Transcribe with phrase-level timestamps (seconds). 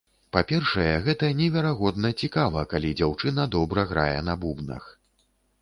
[0.35, 4.93] Па-першае, гэта неверагодна цікава, калі дзяўчына добра грае на бубнах.